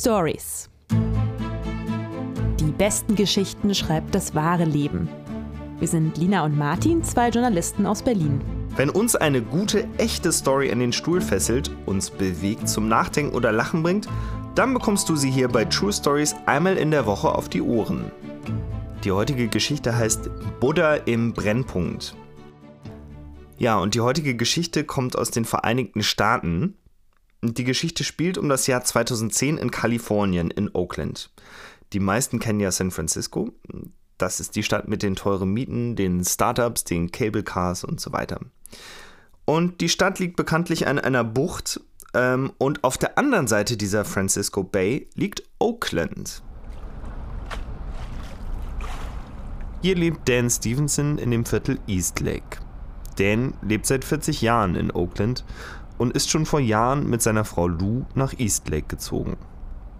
Stories. 0.00 0.70
Die 2.58 2.72
besten 2.78 3.16
Geschichten 3.16 3.74
schreibt 3.74 4.14
das 4.14 4.34
wahre 4.34 4.64
Leben. 4.64 5.10
Wir 5.78 5.88
sind 5.88 6.16
Lina 6.16 6.42
und 6.46 6.56
Martin, 6.56 7.04
zwei 7.04 7.28
Journalisten 7.28 7.84
aus 7.84 8.02
Berlin. 8.02 8.40
Wenn 8.76 8.88
uns 8.88 9.14
eine 9.14 9.42
gute, 9.42 9.86
echte 9.98 10.32
Story 10.32 10.72
an 10.72 10.78
den 10.78 10.94
Stuhl 10.94 11.20
fesselt, 11.20 11.70
uns 11.84 12.08
bewegt, 12.08 12.66
zum 12.66 12.88
Nachdenken 12.88 13.34
oder 13.34 13.52
Lachen 13.52 13.82
bringt, 13.82 14.08
dann 14.54 14.72
bekommst 14.72 15.06
du 15.10 15.16
sie 15.16 15.30
hier 15.30 15.48
bei 15.48 15.66
True 15.66 15.92
Stories 15.92 16.34
einmal 16.46 16.78
in 16.78 16.90
der 16.90 17.04
Woche 17.04 17.34
auf 17.34 17.50
die 17.50 17.60
Ohren. 17.60 18.10
Die 19.04 19.12
heutige 19.12 19.48
Geschichte 19.48 19.94
heißt 19.94 20.30
Buddha 20.60 20.94
im 20.94 21.34
Brennpunkt. 21.34 22.16
Ja, 23.58 23.78
und 23.78 23.94
die 23.94 24.00
heutige 24.00 24.34
Geschichte 24.34 24.84
kommt 24.84 25.18
aus 25.18 25.30
den 25.30 25.44
Vereinigten 25.44 26.02
Staaten. 26.02 26.78
Die 27.42 27.64
Geschichte 27.64 28.04
spielt 28.04 28.36
um 28.36 28.50
das 28.50 28.66
Jahr 28.66 28.84
2010 28.84 29.56
in 29.56 29.70
Kalifornien, 29.70 30.50
in 30.50 30.70
Oakland. 30.74 31.30
Die 31.94 32.00
meisten 32.00 32.38
kennen 32.38 32.60
ja 32.60 32.70
San 32.70 32.90
Francisco. 32.90 33.52
Das 34.18 34.40
ist 34.40 34.56
die 34.56 34.62
Stadt 34.62 34.88
mit 34.88 35.02
den 35.02 35.16
teuren 35.16 35.50
Mieten, 35.50 35.96
den 35.96 36.22
Startups, 36.22 36.84
den 36.84 37.10
Cable 37.10 37.42
Cars 37.42 37.82
und 37.84 37.98
so 37.98 38.12
weiter. 38.12 38.40
Und 39.46 39.80
die 39.80 39.88
Stadt 39.88 40.18
liegt 40.18 40.36
bekanntlich 40.36 40.86
an 40.86 40.98
einer 40.98 41.24
Bucht 41.24 41.80
ähm, 42.12 42.52
und 42.58 42.84
auf 42.84 42.98
der 42.98 43.16
anderen 43.16 43.48
Seite 43.48 43.78
dieser 43.78 44.04
Francisco 44.04 44.62
Bay 44.62 45.08
liegt 45.14 45.42
Oakland. 45.58 46.42
Hier 49.80 49.96
lebt 49.96 50.28
Dan 50.28 50.50
Stevenson 50.50 51.16
in 51.16 51.30
dem 51.30 51.46
Viertel 51.46 51.78
Eastlake. 51.86 52.60
Dan 53.16 53.54
lebt 53.62 53.86
seit 53.86 54.04
40 54.04 54.42
Jahren 54.42 54.76
in 54.76 54.90
Oakland 54.90 55.44
und 56.00 56.14
ist 56.14 56.30
schon 56.30 56.46
vor 56.46 56.60
Jahren 56.60 57.10
mit 57.10 57.20
seiner 57.20 57.44
Frau 57.44 57.68
Lou 57.68 58.06
nach 58.14 58.32
Eastlake 58.38 58.86
gezogen. 58.86 59.36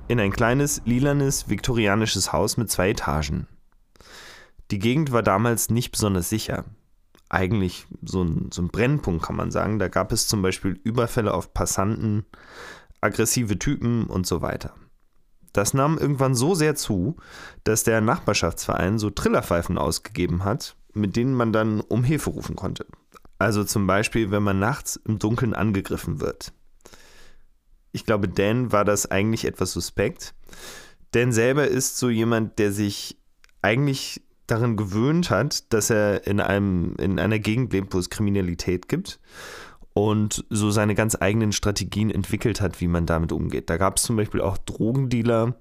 In 0.08 0.18
ein 0.18 0.32
kleines, 0.32 0.80
lilanes, 0.86 1.50
viktorianisches 1.50 2.32
Haus 2.32 2.56
mit 2.56 2.70
zwei 2.70 2.88
Etagen. 2.88 3.46
Die 4.70 4.78
Gegend 4.78 5.12
war 5.12 5.22
damals 5.22 5.68
nicht 5.68 5.92
besonders 5.92 6.30
sicher. 6.30 6.64
Eigentlich 7.28 7.86
so 8.02 8.24
ein, 8.24 8.48
so 8.50 8.62
ein 8.62 8.68
Brennpunkt 8.68 9.22
kann 9.22 9.36
man 9.36 9.50
sagen. 9.50 9.78
Da 9.78 9.88
gab 9.88 10.10
es 10.10 10.26
zum 10.26 10.40
Beispiel 10.40 10.80
Überfälle 10.84 11.34
auf 11.34 11.52
Passanten, 11.52 12.24
aggressive 13.02 13.58
Typen 13.58 14.04
und 14.06 14.26
so 14.26 14.40
weiter. 14.40 14.72
Das 15.52 15.74
nahm 15.74 15.98
irgendwann 15.98 16.34
so 16.34 16.54
sehr 16.54 16.76
zu, 16.76 17.16
dass 17.64 17.84
der 17.84 18.00
Nachbarschaftsverein 18.00 18.98
so 18.98 19.10
Trillerpfeifen 19.10 19.76
ausgegeben 19.76 20.44
hat, 20.44 20.76
mit 20.94 21.14
denen 21.16 21.34
man 21.34 21.52
dann 21.52 21.82
um 21.82 22.04
Hilfe 22.04 22.30
rufen 22.30 22.56
konnte. 22.56 22.86
Also 23.40 23.64
zum 23.64 23.86
Beispiel, 23.86 24.30
wenn 24.30 24.42
man 24.42 24.58
nachts 24.58 25.00
im 25.06 25.18
Dunkeln 25.18 25.54
angegriffen 25.54 26.20
wird. 26.20 26.52
Ich 27.90 28.04
glaube, 28.04 28.28
Dan 28.28 28.70
war 28.70 28.84
das 28.84 29.10
eigentlich 29.10 29.46
etwas 29.46 29.72
suspekt. 29.72 30.34
Dan 31.12 31.32
selber 31.32 31.66
ist 31.66 31.96
so 31.96 32.10
jemand, 32.10 32.58
der 32.58 32.70
sich 32.70 33.16
eigentlich 33.62 34.22
daran 34.46 34.76
gewöhnt 34.76 35.30
hat, 35.30 35.72
dass 35.72 35.88
er 35.88 36.26
in, 36.26 36.38
einem, 36.38 36.94
in 36.98 37.18
einer 37.18 37.38
Gegend 37.38 37.72
lebt, 37.72 37.94
wo 37.94 37.98
es 37.98 38.10
Kriminalität 38.10 38.88
gibt 38.88 39.20
und 39.94 40.44
so 40.50 40.70
seine 40.70 40.94
ganz 40.94 41.16
eigenen 41.18 41.52
Strategien 41.52 42.10
entwickelt 42.10 42.60
hat, 42.60 42.78
wie 42.82 42.88
man 42.88 43.06
damit 43.06 43.32
umgeht. 43.32 43.70
Da 43.70 43.78
gab 43.78 43.96
es 43.96 44.02
zum 44.02 44.16
Beispiel 44.16 44.42
auch 44.42 44.58
Drogendealer, 44.58 45.54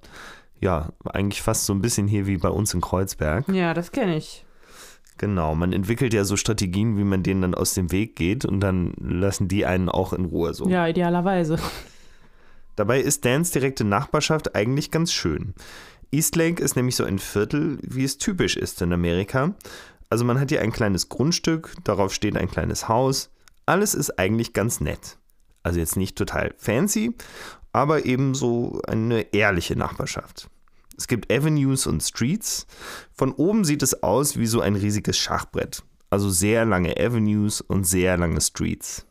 ja, 0.59 0.91
eigentlich 1.05 1.41
fast 1.41 1.66
so 1.66 1.73
ein 1.73 1.81
bisschen 1.81 2.09
hier 2.09 2.27
wie 2.27 2.38
bei 2.38 2.50
uns 2.50 2.73
in 2.73 2.81
Kreuzberg. 2.81 3.47
Ja, 3.47 3.73
das 3.73 3.94
kenne 3.94 4.17
ich. 4.17 4.45
Genau, 5.20 5.53
man 5.53 5.73
entwickelt 5.73 6.14
ja 6.14 6.23
so 6.23 6.38
Strategien, 6.38 6.98
wie 6.98 7.03
man 7.03 7.23
denen 7.23 7.42
dann 7.42 7.53
aus 7.53 7.73
dem 7.73 7.92
Weg 7.92 8.16
geht 8.16 8.45
und 8.45 8.62
dann 8.62 8.94
lassen 8.98 9.50
die 9.50 9.66
einen 9.66 9.89
auch 9.89 10.14
in 10.14 10.23
Ruhe 10.23 10.53
so. 10.53 10.70
Ja, 10.70 10.88
idealerweise. 10.88 11.59
Dabei 12.78 13.02
ist 13.02 13.25
Dans 13.25 13.52
direkte 13.52 13.84
Nachbarschaft 13.84 14.56
eigentlich 14.56 14.92
ganz 14.92 15.12
schön. 15.12 15.53
Eastlake 16.09 16.64
ist 16.64 16.78
nämlich 16.78 16.96
so 16.96 17.03
ein 17.03 17.19
Viertel, 17.19 17.80
wie 17.81 18.06
es 18.06 18.18
typisch 18.18 18.56
ist 18.56 18.81
in 18.81 18.94
Amerika. 18.94 19.53
Also 20.09 20.24
man 20.24 20.40
hat 20.40 20.52
hier 20.52 20.62
ein 20.62 20.72
kleines 20.72 21.09
Grundstück, 21.09 21.75
darauf 21.84 22.13
steht 22.13 22.38
ein 22.38 22.50
kleines 22.50 22.88
Haus. 22.88 23.30
Alles 23.66 23.96
ist 23.96 24.18
eigentlich 24.19 24.53
ganz 24.53 24.80
nett. 24.80 25.18
Also 25.63 25.80
jetzt 25.80 25.97
nicht 25.97 26.18
total 26.18 26.53
fancy, 26.57 27.13
aber 27.74 28.06
eben 28.06 28.36
so 28.36 28.81
eine 28.88 29.34
ehrliche 29.34 29.75
Nachbarschaft. 29.75 30.50
Es 31.00 31.08
gibt 31.08 31.32
Avenues 31.32 31.88
und 31.88 32.04
Streets. 32.04 32.68
Von 33.14 33.32
oben 33.32 33.64
sieht 33.64 33.84
es 33.84 34.04
aus 34.04 34.38
wie 34.38 34.46
so 34.46 34.60
ein 34.60 34.76
riesiges 34.76 35.18
Schachbrett. 35.18 35.82
Also 36.10 36.30
sehr 36.30 36.66
lange 36.66 36.98
Avenues 36.98 37.62
und 37.62 37.86
sehr 37.86 38.18
lange 38.18 38.42
Streets. 38.42 39.06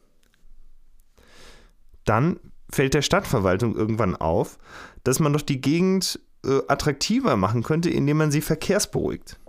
Dann 2.05 2.41
fällt 2.71 2.93
der 2.93 3.01
Stadtverwaltung 3.01 3.75
irgendwann 3.75 4.17
auf, 4.17 4.59
dass 5.03 5.19
man 5.19 5.33
doch 5.33 5.41
die 5.41 5.63
Gegend 5.63 6.21
äh, 6.45 6.61
attraktiver 6.69 7.39
machen 7.39 7.63
könnte, 7.63 7.89
indem 7.89 8.19
man 8.19 8.31
sie 8.31 8.43
verkehrsberuhigt. 8.43 9.41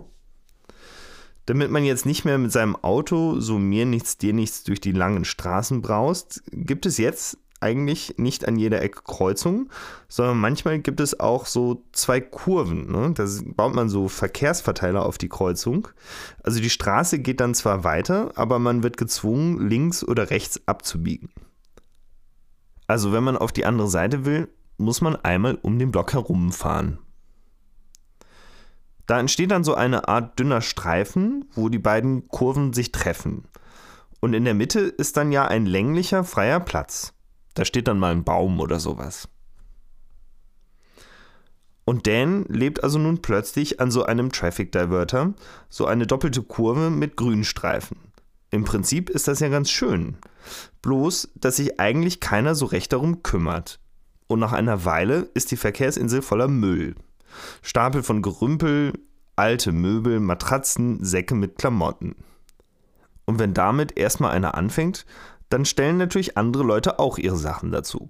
Damit 1.44 1.70
man 1.70 1.84
jetzt 1.84 2.06
nicht 2.06 2.24
mehr 2.24 2.38
mit 2.38 2.52
seinem 2.52 2.74
Auto 2.76 3.38
so 3.38 3.58
mir 3.58 3.84
nichts, 3.84 4.16
dir 4.16 4.32
nichts 4.32 4.64
durch 4.64 4.80
die 4.80 4.92
langen 4.92 5.26
Straßen 5.26 5.82
braust, 5.82 6.42
gibt 6.52 6.86
es 6.86 6.96
jetzt 6.96 7.36
eigentlich 7.60 8.14
nicht 8.16 8.48
an 8.48 8.56
jeder 8.56 8.82
Ecke 8.82 9.02
Kreuzungen, 9.04 9.70
sondern 10.08 10.38
manchmal 10.38 10.78
gibt 10.80 11.00
es 11.00 11.20
auch 11.20 11.46
so 11.46 11.84
zwei 11.92 12.20
Kurven. 12.20 12.90
Ne? 12.90 13.12
Da 13.14 13.26
baut 13.54 13.74
man 13.74 13.88
so 13.88 14.08
Verkehrsverteiler 14.08 15.04
auf 15.04 15.18
die 15.18 15.28
Kreuzung. 15.28 15.88
Also 16.42 16.60
die 16.60 16.70
Straße 16.70 17.18
geht 17.18 17.40
dann 17.40 17.54
zwar 17.54 17.84
weiter, 17.84 18.32
aber 18.34 18.58
man 18.58 18.82
wird 18.82 18.96
gezwungen, 18.96 19.68
links 19.68 20.02
oder 20.02 20.30
rechts 20.30 20.60
abzubiegen. 20.66 21.30
Also 22.86 23.12
wenn 23.12 23.22
man 23.22 23.36
auf 23.36 23.52
die 23.52 23.66
andere 23.66 23.88
Seite 23.88 24.24
will, 24.24 24.48
muss 24.78 25.00
man 25.00 25.16
einmal 25.16 25.58
um 25.62 25.78
den 25.78 25.92
Block 25.92 26.12
herumfahren. 26.12 26.98
Da 29.06 29.18
entsteht 29.18 29.50
dann 29.50 29.64
so 29.64 29.74
eine 29.74 30.08
Art 30.08 30.38
dünner 30.38 30.60
Streifen, 30.60 31.44
wo 31.52 31.68
die 31.68 31.78
beiden 31.78 32.28
Kurven 32.28 32.72
sich 32.72 32.92
treffen. 32.92 33.44
Und 34.20 34.34
in 34.34 34.44
der 34.44 34.54
Mitte 34.54 34.80
ist 34.80 35.16
dann 35.16 35.32
ja 35.32 35.46
ein 35.46 35.66
länglicher, 35.66 36.24
freier 36.24 36.60
Platz. 36.60 37.12
Da 37.54 37.64
steht 37.64 37.88
dann 37.88 37.98
mal 37.98 38.12
ein 38.12 38.24
Baum 38.24 38.60
oder 38.60 38.80
sowas. 38.80 39.28
Und 41.84 42.06
Dan 42.06 42.44
lebt 42.44 42.84
also 42.84 42.98
nun 42.98 43.20
plötzlich 43.20 43.80
an 43.80 43.90
so 43.90 44.04
einem 44.04 44.30
Traffic 44.30 44.70
Diverter, 44.70 45.34
so 45.68 45.86
eine 45.86 46.06
doppelte 46.06 46.42
Kurve 46.42 46.90
mit 46.90 47.16
Grünstreifen. 47.16 47.96
Im 48.50 48.64
Prinzip 48.64 49.10
ist 49.10 49.28
das 49.28 49.40
ja 49.40 49.48
ganz 49.48 49.70
schön. 49.70 50.16
Bloß, 50.82 51.30
dass 51.34 51.56
sich 51.56 51.80
eigentlich 51.80 52.20
keiner 52.20 52.54
so 52.54 52.66
recht 52.66 52.92
darum 52.92 53.22
kümmert 53.22 53.80
und 54.30 54.38
nach 54.38 54.52
einer 54.52 54.84
Weile 54.84 55.28
ist 55.34 55.50
die 55.50 55.56
Verkehrsinsel 55.56 56.22
voller 56.22 56.46
Müll. 56.46 56.94
Stapel 57.62 58.04
von 58.04 58.22
Gerümpel, 58.22 58.92
alte 59.34 59.72
Möbel, 59.72 60.20
Matratzen, 60.20 61.02
Säcke 61.04 61.34
mit 61.34 61.58
Klamotten. 61.58 62.14
Und 63.24 63.40
wenn 63.40 63.54
damit 63.54 63.98
erstmal 63.98 64.30
einer 64.30 64.54
anfängt, 64.54 65.04
dann 65.50 65.64
stellen 65.64 65.98
natürlich 65.98 66.38
andere 66.38 66.62
Leute 66.62 66.98
auch 66.98 67.18
ihre 67.18 67.36
Sachen 67.36 67.70
dazu. 67.70 68.08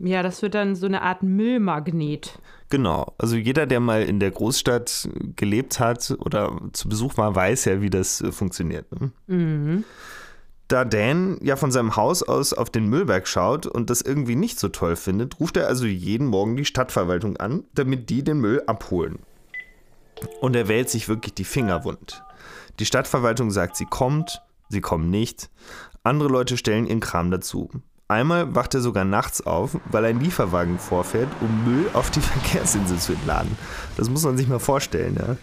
Ja, 0.00 0.22
das 0.22 0.42
wird 0.42 0.54
dann 0.54 0.74
so 0.74 0.86
eine 0.86 1.02
Art 1.02 1.22
Müllmagnet. 1.22 2.38
Genau. 2.70 3.14
Also 3.18 3.36
jeder, 3.36 3.66
der 3.66 3.80
mal 3.80 4.02
in 4.02 4.20
der 4.20 4.30
Großstadt 4.30 5.08
gelebt 5.36 5.80
hat 5.80 6.16
oder 6.20 6.56
zu 6.72 6.88
Besuch 6.88 7.16
war, 7.16 7.34
weiß 7.34 7.64
ja, 7.64 7.80
wie 7.80 7.90
das 7.90 8.20
äh, 8.20 8.30
funktioniert. 8.30 8.86
Ne? 8.92 9.10
Mhm. 9.26 9.84
Da 10.68 10.84
Dan 10.84 11.38
ja 11.42 11.56
von 11.56 11.72
seinem 11.72 11.96
Haus 11.96 12.22
aus 12.22 12.52
auf 12.52 12.68
den 12.68 12.88
Müllberg 12.88 13.26
schaut 13.26 13.66
und 13.66 13.88
das 13.88 14.02
irgendwie 14.02 14.36
nicht 14.36 14.60
so 14.60 14.68
toll 14.68 14.96
findet, 14.96 15.40
ruft 15.40 15.56
er 15.56 15.66
also 15.66 15.86
jeden 15.86 16.26
Morgen 16.26 16.56
die 16.56 16.66
Stadtverwaltung 16.66 17.38
an, 17.38 17.64
damit 17.74 18.10
die 18.10 18.22
den 18.22 18.38
Müll 18.38 18.62
abholen. 18.66 19.18
Und 20.40 20.54
er 20.54 20.68
wählt 20.68 20.90
sich 20.90 21.08
wirklich 21.08 21.32
die 21.34 21.44
Finger 21.44 21.84
wund. 21.84 22.22
Die 22.78 22.86
Stadtverwaltung 22.86 23.50
sagt, 23.50 23.76
sie 23.76 23.86
kommt, 23.86 24.42
sie 24.68 24.82
kommen 24.82 25.10
nicht. 25.10 25.48
Andere 26.08 26.30
Leute 26.30 26.56
stellen 26.56 26.86
ihren 26.86 27.00
Kram 27.00 27.30
dazu. 27.30 27.68
Einmal 28.08 28.54
wacht 28.54 28.74
er 28.74 28.80
sogar 28.80 29.04
nachts 29.04 29.46
auf, 29.46 29.78
weil 29.90 30.06
ein 30.06 30.20
Lieferwagen 30.20 30.78
vorfährt, 30.78 31.28
um 31.42 31.64
Müll 31.64 31.90
auf 31.92 32.10
die 32.10 32.20
Verkehrsinsel 32.22 32.96
zu 32.96 33.12
entladen. 33.12 33.58
Das 33.98 34.08
muss 34.08 34.24
man 34.24 34.38
sich 34.38 34.48
mal 34.48 34.58
vorstellen, 34.58 35.16
ja. 35.20 35.36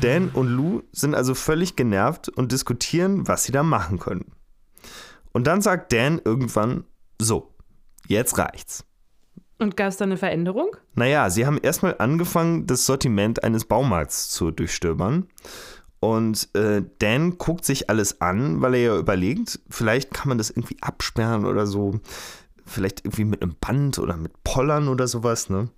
Dan 0.00 0.28
und 0.28 0.46
Lou 0.46 0.82
sind 0.92 1.16
also 1.16 1.34
völlig 1.34 1.74
genervt 1.74 2.28
und 2.28 2.52
diskutieren, 2.52 3.26
was 3.26 3.42
sie 3.42 3.52
da 3.52 3.64
machen 3.64 3.98
können. 3.98 4.30
Und 5.32 5.48
dann 5.48 5.60
sagt 5.60 5.92
Dan 5.92 6.20
irgendwann, 6.24 6.84
so, 7.20 7.52
jetzt 8.06 8.38
reicht's. 8.38 8.84
Und 9.58 9.76
gab 9.76 9.88
es 9.88 9.96
da 9.96 10.04
eine 10.04 10.16
Veränderung? 10.16 10.76
Naja, 10.94 11.30
sie 11.30 11.46
haben 11.46 11.58
erstmal 11.58 11.96
angefangen, 11.98 12.66
das 12.68 12.86
Sortiment 12.86 13.42
eines 13.42 13.64
Baumarkts 13.64 14.30
zu 14.30 14.52
durchstöbern. 14.52 15.28
Und 16.02 16.48
äh, 16.56 16.82
Dan 16.98 17.38
guckt 17.38 17.64
sich 17.64 17.88
alles 17.88 18.20
an, 18.20 18.60
weil 18.60 18.74
er 18.74 18.80
ja 18.80 18.98
überlegt, 18.98 19.60
vielleicht 19.70 20.12
kann 20.12 20.30
man 20.30 20.36
das 20.36 20.50
irgendwie 20.50 20.76
absperren 20.80 21.44
oder 21.44 21.64
so. 21.64 22.00
Vielleicht 22.66 23.04
irgendwie 23.04 23.24
mit 23.24 23.40
einem 23.40 23.54
Band 23.60 24.00
oder 24.00 24.16
mit 24.16 24.32
Pollern 24.42 24.88
oder 24.88 25.06
sowas, 25.06 25.48
ne? 25.48 25.68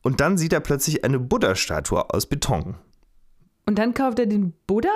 Und 0.00 0.20
dann 0.20 0.38
sieht 0.38 0.54
er 0.54 0.60
plötzlich 0.60 1.04
eine 1.04 1.18
Buddha-Statue 1.18 2.08
aus 2.08 2.24
Beton. 2.24 2.76
Und 3.66 3.78
dann 3.78 3.92
kauft 3.92 4.18
er 4.18 4.24
den 4.24 4.54
Buddha? 4.66 4.88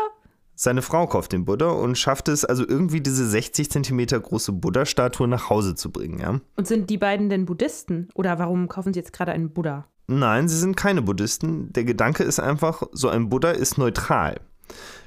Seine 0.54 0.80
Frau 0.80 1.06
kauft 1.08 1.32
den 1.32 1.44
Buddha 1.44 1.68
und 1.68 1.98
schafft 1.98 2.28
es 2.28 2.46
also 2.46 2.66
irgendwie, 2.66 3.02
diese 3.02 3.28
60 3.28 3.70
Zentimeter 3.70 4.18
große 4.18 4.52
Buddha-Statue 4.52 5.28
nach 5.28 5.50
Hause 5.50 5.74
zu 5.74 5.92
bringen, 5.92 6.20
ja. 6.20 6.40
Und 6.56 6.66
sind 6.66 6.88
die 6.88 6.96
beiden 6.96 7.28
denn 7.28 7.44
Buddhisten? 7.44 8.08
Oder 8.14 8.38
warum 8.38 8.68
kaufen 8.68 8.94
sie 8.94 9.00
jetzt 9.00 9.12
gerade 9.12 9.32
einen 9.32 9.50
Buddha? 9.50 9.84
Nein, 10.06 10.48
sie 10.48 10.56
sind 10.56 10.74
keine 10.74 11.02
Buddhisten. 11.02 11.70
Der 11.74 11.84
Gedanke 11.84 12.22
ist 12.22 12.40
einfach, 12.40 12.82
so 12.92 13.10
ein 13.10 13.28
Buddha 13.28 13.50
ist 13.50 13.76
neutral. 13.76 14.40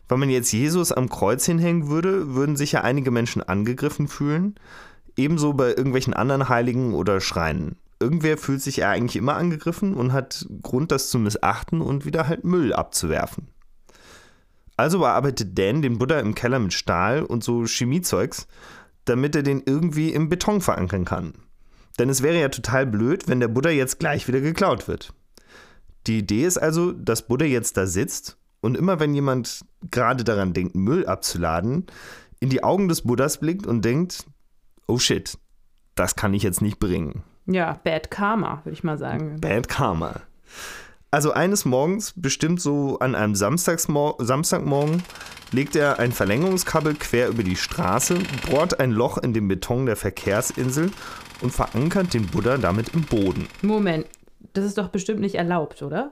Wenn 0.10 0.20
man 0.20 0.30
jetzt 0.30 0.52
Jesus 0.52 0.92
am 0.92 1.10
Kreuz 1.10 1.46
hinhängen 1.46 1.90
würde, 1.90 2.34
würden 2.34 2.56
sich 2.56 2.72
ja 2.72 2.82
einige 2.82 3.12
Menschen 3.12 3.44
angegriffen 3.44 4.08
fühlen. 4.08 4.56
Ebenso 5.18 5.54
bei 5.54 5.70
irgendwelchen 5.70 6.14
anderen 6.14 6.48
Heiligen 6.48 6.94
oder 6.94 7.20
Schreinen. 7.20 7.76
Irgendwer 8.00 8.38
fühlt 8.38 8.62
sich 8.62 8.78
ja 8.78 8.92
eigentlich 8.92 9.16
immer 9.16 9.36
angegriffen 9.36 9.96
und 9.96 10.14
hat 10.14 10.46
Grund, 10.62 10.92
das 10.92 11.10
zu 11.10 11.20
missachten 11.20 11.82
und 11.82 12.06
wieder 12.06 12.28
halt 12.28 12.44
Müll 12.44 12.72
abzuwerfen. 12.74 13.48
Also 14.78 15.00
bearbeitet 15.00 15.58
Dan 15.58 15.82
den 15.82 15.98
Buddha 15.98 16.20
im 16.20 16.36
Keller 16.36 16.60
mit 16.60 16.74
Stahl 16.74 17.24
und 17.24 17.44
so 17.44 17.66
Chemiezeugs, 17.66 18.48
damit 19.06 19.36
er 19.36 19.42
den 19.42 19.64
irgendwie 19.66 20.14
im 20.14 20.30
Beton 20.30 20.62
verankern 20.62 21.04
kann. 21.04 21.34
Denn 21.98 22.10
es 22.10 22.22
wäre 22.22 22.40
ja 22.40 22.50
total 22.50 22.86
blöd, 22.86 23.28
wenn 23.28 23.40
der 23.40 23.48
Buddha 23.48 23.72
jetzt 23.72 24.00
gleich 24.00 24.28
wieder 24.28 24.40
geklaut 24.40 24.88
wird. 24.88 25.14
Die 26.06 26.20
Idee 26.20 26.46
ist 26.46 26.60
also, 26.60 26.92
dass 26.92 27.28
Buddha 27.28 27.46
jetzt 27.46 27.76
da 27.76 27.88
sitzt 27.88 28.38
und 28.68 28.76
immer 28.76 29.00
wenn 29.00 29.14
jemand 29.14 29.64
gerade 29.92 30.26
daran 30.26 30.52
denkt, 30.52 30.76
Müll 30.76 31.06
abzuladen, 31.06 31.86
in 32.42 32.50
die 32.50 32.66
Augen 32.66 32.90
des 32.90 33.04
Buddhas 33.04 33.40
blickt 33.40 33.66
und 33.66 33.86
denkt, 33.86 34.26
oh 34.88 35.00
shit, 35.00 35.38
das 35.96 36.18
kann 36.18 36.34
ich 36.34 36.44
jetzt 36.44 36.62
nicht 36.62 36.78
bringen. 36.78 37.24
Ja, 37.46 37.80
Bad 37.86 38.12
Karma, 38.12 38.60
würde 38.66 38.74
ich 38.74 38.84
mal 38.84 38.98
sagen. 38.98 39.40
Bad 39.40 39.70
Karma. 39.70 40.20
Also 41.12 41.32
eines 41.32 41.64
Morgens, 41.64 42.12
bestimmt 42.18 42.60
so 42.60 43.00
an 43.00 43.16
einem 43.16 43.36
Samstagmorgen, 43.36 45.02
legt 45.54 45.78
er 45.78 46.00
ein 46.00 46.12
Verlängerungskabel 46.12 46.96
quer 46.96 47.30
über 47.30 47.44
die 47.44 47.56
Straße, 47.56 48.20
bohrt 48.52 48.82
ein 48.82 48.92
Loch 48.92 49.18
in 49.18 49.34
den 49.34 49.48
Beton 49.48 49.86
der 49.86 49.96
Verkehrsinsel 49.96 50.92
und 51.42 51.54
verankert 51.54 52.14
den 52.14 52.28
Buddha 52.28 52.58
damit 52.58 52.90
im 52.90 53.04
Boden. 53.04 53.48
Moment, 53.62 54.08
das 54.52 54.66
ist 54.66 54.78
doch 54.78 54.90
bestimmt 54.90 55.22
nicht 55.22 55.36
erlaubt, 55.36 55.82
oder? 55.82 56.12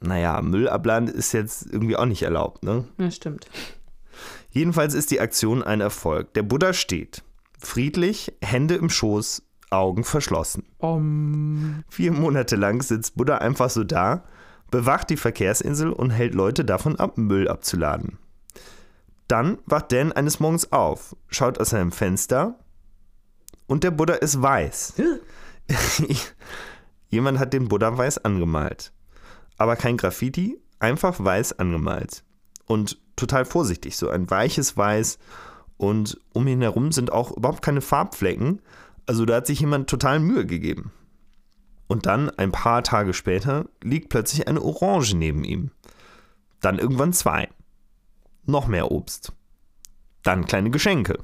Naja, 0.00 0.40
Müll 0.40 0.68
abladen 0.68 1.08
ist 1.08 1.32
jetzt 1.32 1.66
irgendwie 1.66 1.96
auch 1.96 2.06
nicht 2.06 2.22
erlaubt, 2.22 2.62
ne? 2.62 2.84
Ja, 2.98 3.10
stimmt. 3.10 3.48
Jedenfalls 4.50 4.94
ist 4.94 5.10
die 5.10 5.20
Aktion 5.20 5.62
ein 5.62 5.80
Erfolg. 5.80 6.32
Der 6.34 6.42
Buddha 6.42 6.72
steht. 6.72 7.22
Friedlich, 7.58 8.32
Hände 8.42 8.74
im 8.76 8.88
Schoß, 8.88 9.42
Augen 9.70 10.04
verschlossen. 10.04 10.64
Um. 10.78 11.84
Vier 11.88 12.12
Monate 12.12 12.56
lang 12.56 12.82
sitzt 12.82 13.16
Buddha 13.16 13.38
einfach 13.38 13.70
so 13.70 13.84
da, 13.84 14.24
bewacht 14.70 15.10
die 15.10 15.16
Verkehrsinsel 15.16 15.92
und 15.92 16.10
hält 16.10 16.34
Leute 16.34 16.64
davon 16.64 16.96
ab, 16.96 17.18
Müll 17.18 17.48
abzuladen. 17.48 18.18
Dann 19.28 19.58
wacht 19.66 19.92
Dan 19.92 20.12
eines 20.12 20.40
Morgens 20.40 20.72
auf, 20.72 21.14
schaut 21.28 21.60
aus 21.60 21.70
seinem 21.70 21.92
Fenster 21.92 22.58
und 23.66 23.84
der 23.84 23.92
Buddha 23.92 24.14
ist 24.14 24.42
weiß. 24.42 24.94
Jemand 27.10 27.38
hat 27.38 27.52
den 27.52 27.68
Buddha 27.68 27.96
weiß 27.96 28.24
angemalt. 28.24 28.92
Aber 29.60 29.76
kein 29.76 29.98
Graffiti, 29.98 30.58
einfach 30.78 31.22
weiß 31.22 31.58
angemalt. 31.58 32.24
Und 32.64 32.98
total 33.14 33.44
vorsichtig, 33.44 33.94
so 33.94 34.08
ein 34.08 34.30
weiches 34.30 34.78
Weiß. 34.78 35.18
Und 35.76 36.18
um 36.32 36.46
ihn 36.46 36.62
herum 36.62 36.92
sind 36.92 37.12
auch 37.12 37.30
überhaupt 37.36 37.60
keine 37.60 37.82
Farbflecken, 37.82 38.62
also 39.04 39.26
da 39.26 39.34
hat 39.36 39.46
sich 39.46 39.60
jemand 39.60 39.90
total 39.90 40.18
Mühe 40.18 40.46
gegeben. 40.46 40.92
Und 41.88 42.06
dann, 42.06 42.30
ein 42.30 42.52
paar 42.52 42.82
Tage 42.82 43.12
später, 43.12 43.66
liegt 43.82 44.08
plötzlich 44.08 44.48
eine 44.48 44.62
Orange 44.62 45.12
neben 45.14 45.44
ihm. 45.44 45.72
Dann 46.62 46.78
irgendwann 46.78 47.12
zwei. 47.12 47.50
Noch 48.46 48.66
mehr 48.66 48.90
Obst. 48.90 49.34
Dann 50.22 50.46
kleine 50.46 50.70
Geschenke. 50.70 51.18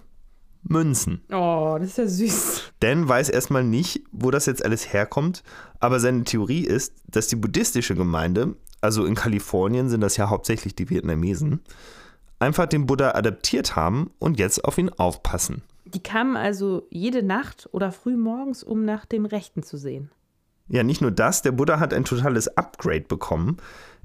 Münzen. 0.68 1.22
Oh, 1.30 1.76
das 1.78 1.90
ist 1.90 1.98
ja 1.98 2.06
süß. 2.06 2.72
Dan 2.80 3.08
weiß 3.08 3.28
erstmal 3.28 3.64
nicht, 3.64 4.02
wo 4.12 4.30
das 4.30 4.46
jetzt 4.46 4.64
alles 4.64 4.92
herkommt, 4.92 5.42
aber 5.80 6.00
seine 6.00 6.24
Theorie 6.24 6.64
ist, 6.64 6.94
dass 7.08 7.28
die 7.28 7.36
buddhistische 7.36 7.94
Gemeinde, 7.94 8.56
also 8.80 9.04
in 9.04 9.14
Kalifornien 9.14 9.88
sind 9.88 10.00
das 10.00 10.16
ja 10.16 10.28
hauptsächlich 10.30 10.74
die 10.74 10.90
Vietnamesen, 10.90 11.60
einfach 12.38 12.66
den 12.66 12.86
Buddha 12.86 13.12
adaptiert 13.12 13.76
haben 13.76 14.10
und 14.18 14.38
jetzt 14.38 14.64
auf 14.64 14.78
ihn 14.78 14.90
aufpassen. 14.90 15.62
Die 15.84 16.02
kamen 16.02 16.36
also 16.36 16.86
jede 16.90 17.22
Nacht 17.22 17.68
oder 17.72 17.92
früh 17.92 18.16
morgens, 18.16 18.62
um 18.62 18.84
nach 18.84 19.06
dem 19.06 19.24
Rechten 19.24 19.62
zu 19.62 19.76
sehen. 19.76 20.10
Ja, 20.68 20.82
nicht 20.82 21.00
nur 21.00 21.12
das, 21.12 21.42
der 21.42 21.52
Buddha 21.52 21.78
hat 21.78 21.94
ein 21.94 22.04
totales 22.04 22.48
Upgrade 22.56 23.02
bekommen. 23.02 23.58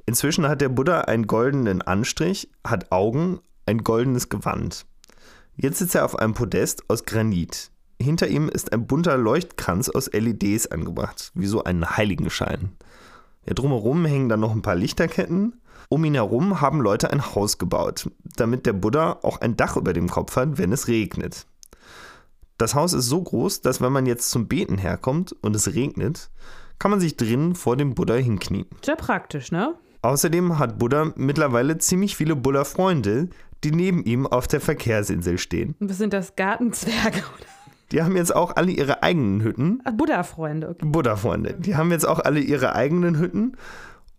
Inzwischen 0.05 0.47
hat 0.47 0.61
der 0.61 0.69
Buddha 0.69 1.01
einen 1.01 1.25
goldenen 1.25 1.81
Anstrich, 1.81 2.49
hat 2.65 2.91
Augen, 2.91 3.39
ein 3.65 3.79
goldenes 3.79 4.29
Gewand. 4.29 4.85
Jetzt 5.55 5.79
sitzt 5.79 5.95
er 5.95 6.05
auf 6.05 6.17
einem 6.17 6.33
Podest 6.33 6.89
aus 6.89 7.05
Granit. 7.05 7.71
Hinter 8.01 8.27
ihm 8.27 8.49
ist 8.49 8.73
ein 8.73 8.87
bunter 8.87 9.17
Leuchtkranz 9.17 9.89
aus 9.89 10.11
LEDs 10.11 10.67
angebracht, 10.67 11.31
wie 11.35 11.45
so 11.45 11.63
ein 11.63 11.97
Heiligenschein. 11.97 12.71
Ja, 13.45 13.53
drumherum 13.53 14.05
hängen 14.05 14.29
dann 14.29 14.39
noch 14.39 14.53
ein 14.53 14.61
paar 14.61 14.75
Lichterketten. 14.75 15.61
Um 15.89 16.05
ihn 16.05 16.13
herum 16.13 16.61
haben 16.61 16.79
Leute 16.79 17.11
ein 17.11 17.35
Haus 17.35 17.57
gebaut, 17.57 18.09
damit 18.37 18.65
der 18.65 18.73
Buddha 18.73 19.19
auch 19.23 19.41
ein 19.41 19.57
Dach 19.57 19.75
über 19.75 19.93
dem 19.93 20.09
Kopf 20.09 20.35
hat, 20.35 20.57
wenn 20.57 20.71
es 20.71 20.87
regnet. 20.87 21.45
Das 22.57 22.75
Haus 22.75 22.93
ist 22.93 23.07
so 23.07 23.21
groß, 23.21 23.61
dass 23.61 23.81
wenn 23.81 23.91
man 23.91 24.05
jetzt 24.05 24.31
zum 24.31 24.47
Beten 24.47 24.77
herkommt 24.77 25.35
und 25.41 25.55
es 25.55 25.73
regnet, 25.73 26.29
kann 26.79 26.91
man 26.91 26.99
sich 26.99 27.17
drinnen 27.17 27.55
vor 27.55 27.75
dem 27.75 27.93
Buddha 27.93 28.13
hinknien. 28.15 28.67
Sehr 28.83 28.95
praktisch, 28.95 29.51
ne? 29.51 29.75
Außerdem 30.03 30.57
hat 30.57 30.79
Buddha 30.79 31.11
mittlerweile 31.15 31.77
ziemlich 31.77 32.15
viele 32.15 32.35
Buddha-Freunde, 32.35 33.29
die 33.63 33.71
neben 33.71 34.03
ihm 34.03 34.27
auf 34.27 34.47
der 34.47 34.61
Verkehrsinsel 34.61 35.37
stehen. 35.37 35.75
Was 35.79 35.97
sind 35.97 36.13
das 36.13 36.35
Gartenzwerge? 36.35 37.19
Oder? 37.37 37.45
Die 37.91 38.01
haben 38.01 38.15
jetzt 38.15 38.33
auch 38.33 38.55
alle 38.55 38.71
ihre 38.71 39.03
eigenen 39.03 39.41
Hütten. 39.41 39.81
Buddha-Freunde. 39.97 40.69
Okay. 40.69 40.85
Buddha-Freunde. 40.85 41.55
Die 41.59 41.75
haben 41.75 41.91
jetzt 41.91 42.07
auch 42.07 42.19
alle 42.19 42.39
ihre 42.39 42.73
eigenen 42.73 43.19
Hütten 43.19 43.57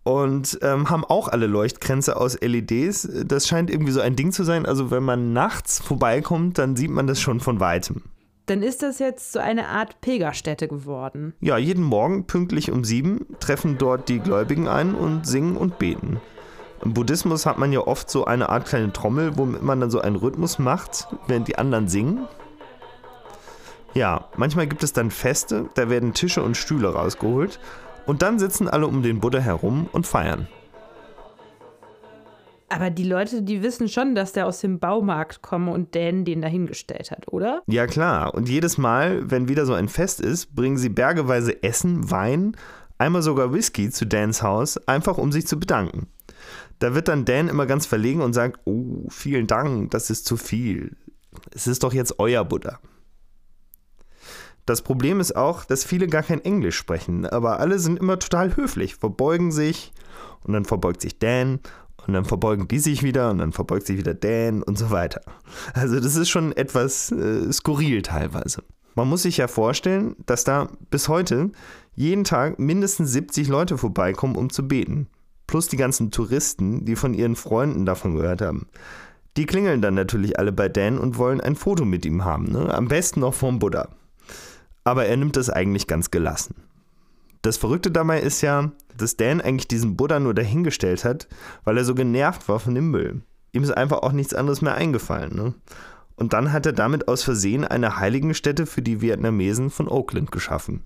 und 0.03 0.59
ähm, 0.61 0.89
haben 0.89 1.03
auch 1.03 1.27
alle 1.27 1.47
Leuchtkränze 1.47 2.15
aus 2.15 2.39
LEDs. 2.39 3.09
Das 3.25 3.47
scheint 3.47 3.71
irgendwie 3.71 3.91
so 3.91 4.01
ein 4.01 4.15
Ding 4.15 4.31
zu 4.31 4.43
sein. 4.43 4.65
Also 4.65 4.91
wenn 4.91 5.03
man 5.03 5.33
nachts 5.33 5.79
vorbeikommt, 5.79 6.57
dann 6.57 6.75
sieht 6.75 6.91
man 6.91 7.07
das 7.07 7.19
schon 7.19 7.39
von 7.39 7.59
weitem. 7.59 8.03
Dann 8.45 8.61
ist 8.61 8.83
das 8.83 8.99
jetzt 8.99 9.31
so 9.31 9.39
eine 9.39 9.69
Art 9.69 10.01
Pilgerstätte 10.01 10.67
geworden. 10.67 11.33
Ja, 11.39 11.57
jeden 11.57 11.83
Morgen 11.83 12.27
pünktlich 12.27 12.71
um 12.71 12.83
sieben 12.83 13.25
treffen 13.39 13.77
dort 13.77 14.09
die 14.09 14.19
Gläubigen 14.19 14.67
ein 14.67 14.93
und 14.93 15.25
singen 15.25 15.55
und 15.55 15.79
beten. 15.79 16.19
Im 16.83 16.93
Buddhismus 16.93 17.45
hat 17.45 17.57
man 17.57 17.71
ja 17.71 17.79
oft 17.79 18.09
so 18.09 18.25
eine 18.25 18.49
Art 18.49 18.65
kleine 18.65 18.91
Trommel, 18.91 19.37
womit 19.37 19.63
man 19.63 19.79
dann 19.79 19.89
so 19.89 20.01
einen 20.01 20.17
Rhythmus 20.17 20.59
macht, 20.59 21.07
während 21.27 21.47
die 21.47 21.57
anderen 21.57 21.87
singen. 21.87 22.27
Ja, 23.93 24.25
manchmal 24.35 24.67
gibt 24.67 24.83
es 24.83 24.91
dann 24.91 25.11
Feste, 25.11 25.69
da 25.75 25.89
werden 25.89 26.13
Tische 26.13 26.41
und 26.41 26.57
Stühle 26.57 26.93
rausgeholt 26.93 27.59
und 28.05 28.21
dann 28.21 28.37
sitzen 28.37 28.67
alle 28.67 28.87
um 28.87 29.01
den 29.01 29.19
Buddha 29.19 29.39
herum 29.39 29.87
und 29.93 30.07
feiern. 30.07 30.47
Aber 32.67 32.89
die 32.89 33.03
Leute, 33.03 33.43
die 33.43 33.61
wissen 33.61 33.87
schon, 33.87 34.15
dass 34.15 34.33
der 34.33 34.47
aus 34.47 34.59
dem 34.59 34.79
Baumarkt 34.79 35.43
komme 35.43 35.71
und 35.71 35.95
Dan 35.95 36.25
den 36.25 36.41
dahingestellt 36.41 37.11
hat, 37.11 37.31
oder? 37.31 37.61
Ja, 37.67 37.85
klar. 37.85 38.33
Und 38.33 38.49
jedes 38.49 38.79
Mal, 38.79 39.29
wenn 39.29 39.47
wieder 39.47 39.67
so 39.67 39.73
ein 39.73 39.87
Fest 39.87 40.19
ist, 40.19 40.55
bringen 40.55 40.77
sie 40.77 40.89
bergeweise 40.89 41.61
Essen, 41.61 42.09
Wein, 42.09 42.57
einmal 42.97 43.21
sogar 43.21 43.53
Whisky 43.53 43.91
zu 43.91 44.07
Dans 44.07 44.41
Haus, 44.41 44.77
einfach 44.87 45.19
um 45.19 45.31
sich 45.31 45.45
zu 45.45 45.59
bedanken. 45.59 46.07
Da 46.79 46.95
wird 46.95 47.07
dann 47.07 47.25
Dan 47.25 47.47
immer 47.47 47.65
ganz 47.65 47.85
verlegen 47.85 48.21
und 48.21 48.33
sagt, 48.33 48.59
oh, 48.65 49.05
vielen 49.09 49.47
Dank, 49.47 49.91
das 49.91 50.09
ist 50.09 50.25
zu 50.25 50.37
viel. 50.37 50.95
Es 51.51 51.67
ist 51.67 51.83
doch 51.83 51.93
jetzt 51.93 52.19
euer 52.19 52.43
Buddha. 52.43 52.79
Das 54.65 54.81
Problem 54.81 55.19
ist 55.19 55.35
auch, 55.35 55.65
dass 55.65 55.83
viele 55.83 56.07
gar 56.07 56.23
kein 56.23 56.43
Englisch 56.43 56.77
sprechen, 56.77 57.25
aber 57.25 57.59
alle 57.59 57.79
sind 57.79 57.99
immer 57.99 58.17
total 58.17 58.55
höflich, 58.55 58.95
verbeugen 58.95 59.51
sich 59.51 59.91
und 60.43 60.53
dann 60.53 60.63
verbeugt 60.63 61.01
sich 61.01 61.19
Dan 61.19 61.59
und 62.07 62.13
dann 62.13 62.25
verbeugen 62.25 62.67
die 62.67 62.79
sich 62.79 63.03
wieder 63.03 63.29
und 63.29 63.39
dann 63.39 63.51
verbeugt 63.51 63.85
sich 63.85 63.97
wieder 63.97 64.13
Dan 64.13 64.63
und 64.63 64.77
so 64.77 64.89
weiter. 64.89 65.21
Also 65.73 65.99
das 65.99 66.15
ist 66.15 66.29
schon 66.29 66.55
etwas 66.55 67.11
äh, 67.11 67.51
skurril 67.51 68.01
teilweise. 68.03 68.63
Man 68.95 69.09
muss 69.09 69.23
sich 69.23 69.37
ja 69.37 69.47
vorstellen, 69.47 70.15
dass 70.25 70.43
da 70.43 70.69
bis 70.89 71.09
heute 71.09 71.51
jeden 71.95 72.23
Tag 72.23 72.59
mindestens 72.59 73.11
70 73.11 73.47
Leute 73.47 73.77
vorbeikommen, 73.77 74.35
um 74.35 74.49
zu 74.49 74.67
beten. 74.67 75.07
Plus 75.53 75.67
die 75.67 75.77
ganzen 75.77 76.09
Touristen, 76.09 76.83
die 76.83 76.95
von 76.95 77.13
ihren 77.13 77.35
Freunden 77.35 77.85
davon 77.85 78.15
gehört 78.15 78.41
haben. 78.41 78.65
Die 79.37 79.45
klingeln 79.45 79.83
dann 79.83 79.93
natürlich 79.93 80.39
alle 80.39 80.51
bei 80.51 80.67
Dan 80.67 80.97
und 80.97 81.19
wollen 81.19 81.41
ein 81.41 81.55
Foto 81.55 81.85
mit 81.85 82.07
ihm 82.07 82.25
haben. 82.25 82.51
Ne? 82.51 82.73
Am 82.73 82.87
besten 82.87 83.19
noch 83.19 83.35
vom 83.35 83.59
Buddha. 83.59 83.89
Aber 84.83 85.05
er 85.05 85.15
nimmt 85.15 85.35
das 85.35 85.51
eigentlich 85.51 85.85
ganz 85.85 86.09
gelassen. 86.09 86.55
Das 87.43 87.57
Verrückte 87.57 87.91
dabei 87.91 88.19
ist 88.19 88.41
ja, 88.41 88.71
dass 88.97 89.15
Dan 89.15 89.41
eigentlich 89.41 89.67
diesen 89.67 89.95
Buddha 89.95 90.19
nur 90.19 90.33
dahingestellt 90.33 91.05
hat, 91.05 91.27
weil 91.65 91.77
er 91.77 91.85
so 91.85 91.93
genervt 91.93 92.49
war 92.49 92.59
von 92.59 92.73
dem 92.73 92.89
Müll. 92.89 93.21
Ihm 93.51 93.61
ist 93.61 93.77
einfach 93.77 93.99
auch 93.99 94.11
nichts 94.11 94.33
anderes 94.33 94.63
mehr 94.63 94.73
eingefallen. 94.73 95.35
Ne? 95.35 95.53
Und 96.15 96.33
dann 96.33 96.51
hat 96.51 96.65
er 96.65 96.73
damit 96.73 97.07
aus 97.07 97.21
Versehen 97.21 97.63
eine 97.63 97.99
Heiligenstätte 97.99 98.65
für 98.65 98.81
die 98.81 99.01
Vietnamesen 99.01 99.69
von 99.69 99.87
Oakland 99.87 100.31
geschaffen. 100.31 100.81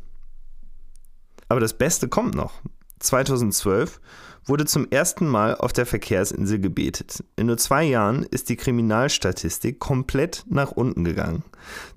Aber 1.48 1.62
das 1.62 1.78
Beste 1.78 2.10
kommt 2.10 2.36
noch. 2.36 2.62
2012 3.00 4.00
wurde 4.46 4.66
zum 4.66 4.88
ersten 4.90 5.28
Mal 5.28 5.56
auf 5.56 5.74
der 5.74 5.86
Verkehrsinsel 5.86 6.60
gebetet. 6.60 7.24
In 7.36 7.48
nur 7.48 7.58
zwei 7.58 7.84
Jahren 7.84 8.24
ist 8.24 8.50
die 8.50 8.56
Kriminalstatistik 8.56 9.80
komplett 9.80 10.46
nach 10.48 10.72
unten 10.72 11.04
gegangen. 11.04 11.44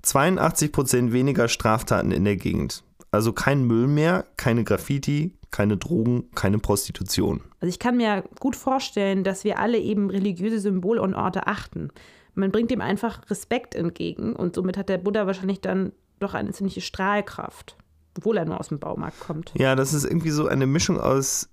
82 0.01 0.71
Prozent 0.71 1.13
weniger 1.13 1.47
Straftaten 1.47 2.11
in 2.11 2.25
der 2.25 2.35
Gegend. 2.35 2.83
Also 3.11 3.33
kein 3.33 3.65
Müll 3.65 3.87
mehr, 3.87 4.25
keine 4.37 4.63
Graffiti, 4.63 5.33
keine 5.51 5.77
Drogen, 5.77 6.31
keine 6.33 6.59
Prostitution. 6.59 7.41
Also 7.59 7.69
ich 7.69 7.79
kann 7.79 7.97
mir 7.97 8.23
gut 8.39 8.55
vorstellen, 8.55 9.23
dass 9.23 9.43
wir 9.43 9.59
alle 9.59 9.77
eben 9.77 10.09
religiöse 10.09 10.59
Symbole 10.59 11.01
und 11.01 11.13
Orte 11.13 11.47
achten. 11.47 11.89
Man 12.33 12.51
bringt 12.51 12.71
dem 12.71 12.81
einfach 12.81 13.29
Respekt 13.29 13.75
entgegen 13.75 14.33
und 14.33 14.55
somit 14.55 14.77
hat 14.77 14.87
der 14.87 14.97
Buddha 14.97 15.27
wahrscheinlich 15.27 15.59
dann 15.59 15.91
doch 16.19 16.33
eine 16.33 16.51
ziemliche 16.51 16.81
Strahlkraft, 16.81 17.75
obwohl 18.17 18.37
er 18.37 18.45
nur 18.45 18.59
aus 18.59 18.69
dem 18.69 18.79
Baumarkt 18.79 19.19
kommt. 19.19 19.51
Ja, 19.55 19.75
das 19.75 19.93
ist 19.93 20.05
irgendwie 20.05 20.31
so 20.31 20.47
eine 20.47 20.65
Mischung 20.65 20.99
aus 20.99 21.49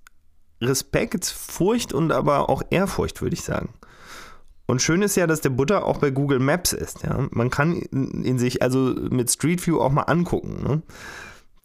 Respekt, 0.61 1.27
Furcht 1.27 1.93
und 1.93 2.13
aber 2.13 2.49
auch 2.49 2.63
Ehrfurcht, 2.71 3.23
würde 3.23 3.35
ich 3.35 3.43
sagen. 3.43 3.75
Und 4.67 4.83
schön 4.83 5.03
ist 5.03 5.17
ja, 5.17 5.27
dass 5.27 5.41
der 5.41 5.51
Buddha 5.51 5.81
auch 5.81 5.99
bei 5.99 6.11
Google 6.11 6.41
Maps 6.41 6.73
ist. 6.73 7.03
Ja? 7.03 7.27
Man 7.31 7.49
kann 7.49 7.75
ihn 7.75 8.39
sich 8.39 8.61
also 8.61 8.95
mit 9.11 9.31
Street 9.31 9.67
View 9.67 9.81
auch 9.81 9.91
mal 9.91 10.03
angucken. 10.03 10.63
Ne? 10.63 10.83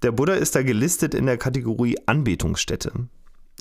Der 0.03 0.11
Buddha 0.11 0.33
ist 0.33 0.55
da 0.55 0.63
gelistet 0.63 1.13
in 1.13 1.25
der 1.25 1.37
Kategorie 1.37 1.97
Anbetungsstätte. 2.05 2.93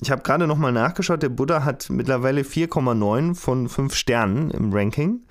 Ich 0.01 0.11
habe 0.11 0.23
gerade 0.23 0.47
nochmal 0.47 0.71
nachgeschaut, 0.71 1.23
der 1.23 1.29
Buddha 1.29 1.65
hat 1.65 1.89
mittlerweile 1.89 2.41
4,9 2.41 3.35
von 3.35 3.67
5 3.67 3.93
Sternen 3.93 4.49
im 4.51 4.71
Ranking. 4.71 5.25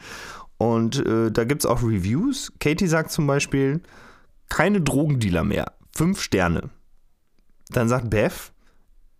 Und 0.58 1.04
äh, 1.04 1.30
da 1.30 1.44
gibt 1.44 1.62
es 1.62 1.66
auch 1.66 1.82
Reviews. 1.82 2.52
Katie 2.60 2.86
sagt 2.86 3.10
zum 3.10 3.26
Beispiel, 3.26 3.80
keine 4.48 4.80
Drogendealer 4.80 5.42
mehr. 5.42 5.72
5 5.96 6.20
Sterne. 6.20 6.70
Dann 7.70 7.88
sagt 7.88 8.10
Beth, 8.10 8.52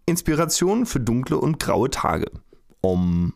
Inspiration 0.07 0.87
für 0.87 1.01
dunkle 1.01 1.39
und 1.39 1.59
graue 1.59 1.91
Tage. 1.91 2.31
Um. 2.81 3.35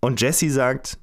Und 0.00 0.20
Jesse 0.20 0.50
sagt, 0.50 0.98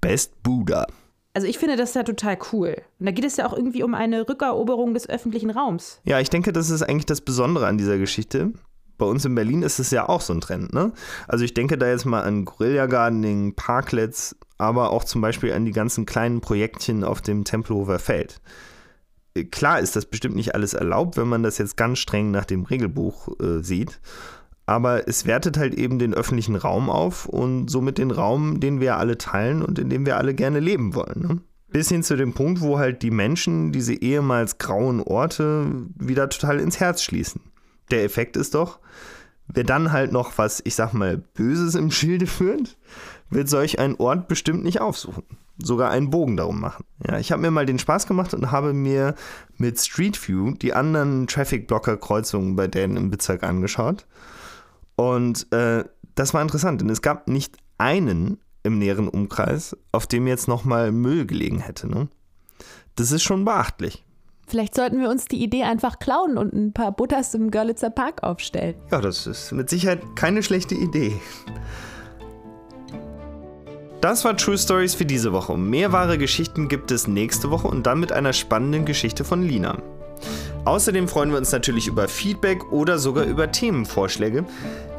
Best 0.00 0.42
Buddha. 0.42 0.86
Also 1.32 1.46
ich 1.46 1.58
finde 1.58 1.76
das 1.76 1.94
ja 1.94 2.02
total 2.02 2.38
cool. 2.52 2.76
Und 2.98 3.06
da 3.06 3.12
geht 3.12 3.24
es 3.24 3.36
ja 3.36 3.46
auch 3.46 3.52
irgendwie 3.52 3.82
um 3.82 3.94
eine 3.94 4.28
Rückeroberung 4.28 4.94
des 4.94 5.08
öffentlichen 5.08 5.50
Raums. 5.50 6.00
Ja, 6.04 6.18
ich 6.18 6.30
denke, 6.30 6.52
das 6.52 6.70
ist 6.70 6.82
eigentlich 6.82 7.06
das 7.06 7.20
Besondere 7.20 7.66
an 7.66 7.78
dieser 7.78 7.98
Geschichte. 7.98 8.52
Bei 8.98 9.06
uns 9.06 9.24
in 9.24 9.34
Berlin 9.34 9.62
ist 9.62 9.78
es 9.78 9.90
ja 9.92 10.08
auch 10.08 10.20
so 10.20 10.32
ein 10.34 10.40
Trend, 10.40 10.74
ne? 10.74 10.92
Also 11.26 11.44
ich 11.44 11.54
denke 11.54 11.78
da 11.78 11.88
jetzt 11.88 12.04
mal 12.04 12.22
an 12.22 12.44
Guerilla 12.44 12.86
Gardening, 12.86 13.54
Parklets, 13.54 14.36
aber 14.58 14.90
auch 14.90 15.04
zum 15.04 15.20
Beispiel 15.20 15.52
an 15.52 15.64
die 15.64 15.72
ganzen 15.72 16.04
kleinen 16.04 16.40
Projektchen 16.40 17.04
auf 17.04 17.22
dem 17.22 17.44
Tempelhofer 17.44 17.98
Feld. 17.98 18.40
Klar 19.50 19.80
ist 19.80 19.96
das 19.96 20.06
bestimmt 20.06 20.36
nicht 20.36 20.54
alles 20.54 20.74
erlaubt, 20.74 21.16
wenn 21.16 21.28
man 21.28 21.42
das 21.42 21.58
jetzt 21.58 21.76
ganz 21.76 21.98
streng 21.98 22.30
nach 22.30 22.44
dem 22.44 22.64
Regelbuch 22.64 23.28
äh, 23.40 23.62
sieht 23.62 24.00
aber 24.70 25.08
es 25.08 25.26
wertet 25.26 25.58
halt 25.58 25.74
eben 25.74 25.98
den 25.98 26.14
öffentlichen 26.14 26.54
Raum 26.54 26.90
auf 26.90 27.26
und 27.26 27.68
somit 27.68 27.98
den 27.98 28.12
Raum, 28.12 28.60
den 28.60 28.80
wir 28.80 28.98
alle 28.98 29.18
teilen 29.18 29.62
und 29.62 29.80
in 29.80 29.90
dem 29.90 30.06
wir 30.06 30.16
alle 30.16 30.32
gerne 30.32 30.60
leben 30.60 30.94
wollen. 30.94 31.20
Ne? 31.20 31.38
Bis 31.72 31.88
hin 31.88 32.04
zu 32.04 32.16
dem 32.16 32.34
Punkt, 32.34 32.60
wo 32.60 32.78
halt 32.78 33.02
die 33.02 33.10
Menschen 33.10 33.72
diese 33.72 33.94
ehemals 33.94 34.58
grauen 34.58 35.00
Orte 35.00 35.66
wieder 35.96 36.28
total 36.28 36.60
ins 36.60 36.78
Herz 36.78 37.02
schließen. 37.02 37.40
Der 37.90 38.04
Effekt 38.04 38.36
ist 38.36 38.54
doch, 38.54 38.78
wer 39.48 39.64
dann 39.64 39.90
halt 39.90 40.12
noch 40.12 40.38
was, 40.38 40.62
ich 40.64 40.76
sag 40.76 40.92
mal, 40.92 41.16
Böses 41.16 41.74
im 41.74 41.90
Schilde 41.90 42.28
führt, 42.28 42.78
wird 43.28 43.48
solch 43.48 43.80
einen 43.80 43.96
Ort 43.96 44.28
bestimmt 44.28 44.62
nicht 44.62 44.80
aufsuchen. 44.80 45.24
Sogar 45.62 45.90
einen 45.90 46.10
Bogen 46.10 46.36
darum 46.36 46.60
machen. 46.60 46.84
Ja, 47.06 47.18
ich 47.18 47.32
habe 47.32 47.42
mir 47.42 47.50
mal 47.50 47.66
den 47.66 47.78
Spaß 47.78 48.06
gemacht 48.06 48.34
und 48.34 48.50
habe 48.50 48.72
mir 48.72 49.14
mit 49.56 49.78
Street 49.78 50.28
View 50.28 50.52
die 50.52 50.74
anderen 50.74 51.26
Traffic 51.26 51.66
Blocker 51.66 51.96
Kreuzungen 51.96 52.56
bei 52.56 52.66
denen 52.66 52.96
im 52.96 53.10
Bezirk 53.10 53.42
angeschaut. 53.42 54.06
Und 54.96 55.50
äh, 55.52 55.84
das 56.14 56.34
war 56.34 56.42
interessant, 56.42 56.80
denn 56.80 56.90
es 56.90 57.02
gab 57.02 57.28
nicht 57.28 57.56
einen 57.78 58.38
im 58.62 58.78
näheren 58.78 59.08
Umkreis, 59.08 59.76
auf 59.92 60.06
dem 60.06 60.26
jetzt 60.26 60.48
nochmal 60.48 60.92
Müll 60.92 61.26
gelegen 61.26 61.60
hätte. 61.60 61.88
Ne? 61.88 62.08
Das 62.96 63.12
ist 63.12 63.22
schon 63.22 63.44
beachtlich. 63.44 64.04
Vielleicht 64.46 64.74
sollten 64.74 65.00
wir 65.00 65.08
uns 65.08 65.26
die 65.26 65.42
Idee 65.42 65.62
einfach 65.62 66.00
klauen 66.00 66.36
und 66.36 66.52
ein 66.52 66.72
paar 66.72 66.90
Butters 66.90 67.34
im 67.34 67.50
Görlitzer 67.52 67.90
Park 67.90 68.24
aufstellen. 68.24 68.74
Ja, 68.90 69.00
das 69.00 69.26
ist 69.28 69.52
mit 69.52 69.70
Sicherheit 69.70 70.02
keine 70.16 70.42
schlechte 70.42 70.74
Idee. 70.74 71.12
Das 74.00 74.24
war 74.24 74.36
True 74.36 74.56
Stories 74.56 74.94
für 74.94 75.04
diese 75.04 75.32
Woche. 75.32 75.58
Mehr 75.58 75.92
wahre 75.92 76.16
Geschichten 76.16 76.68
gibt 76.68 76.90
es 76.90 77.06
nächste 77.06 77.50
Woche 77.50 77.68
und 77.68 77.86
dann 77.86 78.00
mit 78.00 78.12
einer 78.12 78.32
spannenden 78.32 78.86
Geschichte 78.86 79.24
von 79.24 79.42
Lina. 79.42 79.82
Außerdem 80.64 81.08
freuen 81.08 81.30
wir 81.30 81.38
uns 81.38 81.52
natürlich 81.52 81.86
über 81.86 82.08
Feedback 82.08 82.72
oder 82.72 82.98
sogar 82.98 83.24
über 83.24 83.50
Themenvorschläge. 83.50 84.44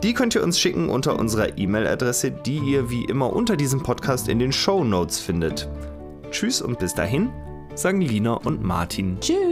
Die 0.04 0.14
könnt 0.14 0.36
ihr 0.36 0.44
uns 0.44 0.60
schicken 0.60 0.90
unter 0.90 1.18
unserer 1.18 1.58
E-Mail-Adresse, 1.58 2.32
die 2.32 2.58
ihr 2.58 2.90
wie 2.90 3.06
immer 3.06 3.34
unter 3.34 3.56
diesem 3.56 3.82
Podcast 3.82 4.28
in 4.28 4.40
den 4.40 4.52
Show 4.52 4.84
Notes 4.84 5.20
findet. 5.20 5.68
Tschüss 6.32 6.62
und 6.62 6.80
bis 6.80 6.94
dahin, 6.94 7.30
sagen 7.76 8.02
Lina 8.02 8.34
und 8.34 8.64
Martin. 8.64 9.18
Tschüss. 9.20 9.51